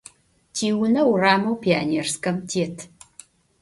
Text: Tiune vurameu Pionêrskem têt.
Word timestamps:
Tiune 0.55 1.01
vurameu 1.09 1.53
Pionêrskem 1.63 2.37
têt. 2.49 2.77